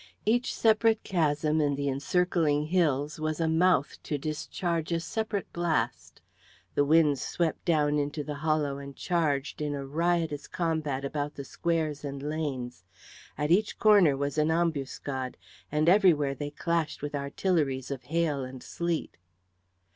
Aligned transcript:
Each 0.25 0.55
separate 0.55 1.03
chasm 1.03 1.61
in 1.61 1.75
the 1.75 1.87
encircling 1.87 2.65
hills 2.65 3.19
was 3.19 3.39
a 3.39 3.47
mouth 3.47 4.01
to 4.01 4.17
discharge 4.17 4.91
a 4.91 4.99
separate 4.99 5.53
blast. 5.53 6.21
The 6.73 6.83
winds 6.83 7.21
swept 7.21 7.63
down 7.65 7.99
into 7.99 8.23
the 8.23 8.33
hollow 8.41 8.79
and 8.79 8.95
charged 8.95 9.61
in 9.61 9.75
a 9.75 9.85
riotous 9.85 10.47
combat 10.47 11.05
about 11.05 11.35
the 11.35 11.43
squares 11.45 12.03
and 12.03 12.23
lanes; 12.23 12.83
at 13.37 13.51
each 13.51 13.77
corner 13.77 14.17
was 14.17 14.39
an 14.39 14.49
ambuscade, 14.49 15.37
and 15.71 15.87
everywhere 15.87 16.33
they 16.33 16.49
clashed 16.49 17.03
with 17.03 17.13
artilleries 17.13 17.91
of 17.91 18.05
hail 18.05 18.43
and 18.43 18.63
sleet. 18.63 19.17